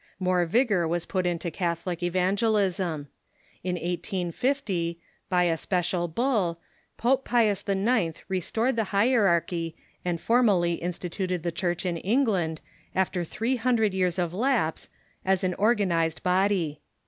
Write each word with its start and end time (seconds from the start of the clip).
More 0.19 0.47
vigor 0.47 0.87
was 0.87 1.05
put 1.05 1.27
into 1.27 1.51
Cath 1.51 1.85
olic 1.85 2.01
evangelism. 2.01 3.07
In 3.63 3.75
1850, 3.75 4.99
by 5.29 5.43
a 5.43 5.53
sjiecial 5.53 6.11
bull, 6.15 6.59
Pope 6.97 7.23
Pius 7.23 7.63
IX. 7.69 8.19
re 8.27 8.39
stored 8.39 8.77
the 8.77 8.85
hierarchy, 8.97 9.75
and 10.03 10.19
formally 10.19 10.73
instituted 10.73 11.43
the 11.43 11.51
Church 11.51 11.85
in 11.85 11.97
England, 11.97 12.61
after 12.95 13.23
three 13.23 13.57
hundred 13.57 13.93
years 13.93 14.17
of 14.17 14.33
lapse, 14.33 14.89
as 15.23 15.43
an 15.43 15.53
organized 15.53 16.23
body. 16.23 16.81